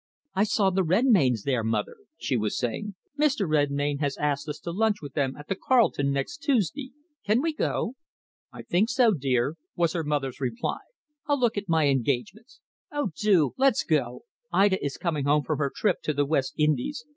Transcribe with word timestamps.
"I 0.33 0.45
saw 0.45 0.71
the 0.71 0.81
Redmaynes 0.81 1.43
there, 1.43 1.63
mother," 1.63 1.97
she 2.17 2.35
was 2.35 2.57
saying. 2.57 2.95
"Mr. 3.19 3.47
Redmayne 3.47 3.99
has 3.99 4.17
asked 4.17 4.49
us 4.49 4.57
to 4.61 4.71
lunch 4.71 4.95
with 4.99 5.13
them 5.13 5.35
at 5.37 5.47
the 5.47 5.53
Carlton 5.53 6.11
next 6.11 6.37
Tuesday. 6.39 6.89
Can 7.23 7.39
we 7.39 7.53
go?" 7.53 7.93
"I 8.51 8.63
think 8.63 8.89
so, 8.89 9.11
dear," 9.11 9.57
was 9.75 9.93
her 9.93 10.03
mother's 10.03 10.41
reply. 10.41 10.79
"I'll 11.27 11.39
look 11.39 11.55
at 11.55 11.69
my 11.69 11.85
engagements." 11.87 12.61
"Oh, 12.91 13.11
do 13.15 13.53
let's 13.57 13.83
go! 13.83 14.23
Ida 14.51 14.83
is 14.83 14.97
coming 14.97 15.25
home 15.25 15.43
from 15.43 15.59
her 15.59 15.69
trip 15.71 16.01
to 16.01 16.13
the 16.15 16.25
West 16.25 16.55
Indies. 16.57 17.05